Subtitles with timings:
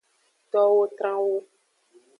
[0.51, 1.37] Towo tran wu.